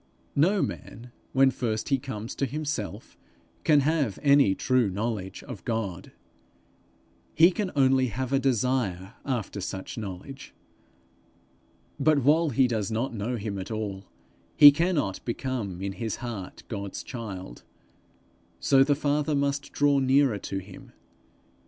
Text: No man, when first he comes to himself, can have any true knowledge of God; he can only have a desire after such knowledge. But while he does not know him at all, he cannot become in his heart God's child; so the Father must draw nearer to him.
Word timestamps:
No 0.35 0.63
man, 0.63 1.11
when 1.31 1.51
first 1.51 1.89
he 1.89 1.99
comes 1.99 2.33
to 2.33 2.47
himself, 2.47 3.19
can 3.63 3.81
have 3.81 4.17
any 4.23 4.55
true 4.55 4.89
knowledge 4.89 5.43
of 5.43 5.63
God; 5.63 6.11
he 7.35 7.51
can 7.51 7.69
only 7.75 8.07
have 8.07 8.33
a 8.33 8.39
desire 8.39 9.13
after 9.25 9.61
such 9.61 9.99
knowledge. 9.99 10.55
But 11.99 12.23
while 12.23 12.49
he 12.49 12.67
does 12.67 12.89
not 12.89 13.13
know 13.13 13.35
him 13.35 13.59
at 13.59 13.69
all, 13.69 14.05
he 14.57 14.71
cannot 14.71 15.23
become 15.23 15.83
in 15.83 15.91
his 15.91 16.15
heart 16.15 16.63
God's 16.67 17.03
child; 17.03 17.63
so 18.59 18.83
the 18.83 18.95
Father 18.95 19.35
must 19.35 19.71
draw 19.71 19.99
nearer 19.99 20.39
to 20.39 20.57
him. 20.57 20.93